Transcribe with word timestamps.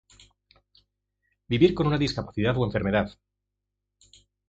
Vivir 1.47 1.75
con 1.75 1.85
una 1.85 1.99
discapacidad 1.99 2.57
o 2.57 2.65
enfermedad 2.65 3.15